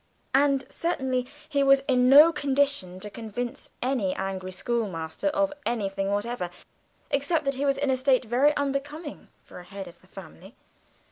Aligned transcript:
And 0.33 0.65
certainly 0.67 1.27
he 1.47 1.61
was 1.61 1.83
in 1.87 2.09
no 2.09 2.33
condition 2.33 2.99
to 3.01 3.09
convince 3.11 3.69
an 3.83 3.99
angry 3.99 4.51
schoolmaster 4.51 5.27
of 5.27 5.53
anything 5.63 6.09
whatever, 6.09 6.49
except 7.11 7.45
that 7.45 7.53
he 7.53 7.65
was 7.65 7.77
in 7.77 7.91
a 7.91 7.97
state 7.97 8.25
very 8.25 8.55
unbecoming 8.57 9.27
to 9.47 9.53
the 9.53 9.61
head 9.63 9.87
of 9.87 10.03
a 10.03 10.07
family. 10.07 10.55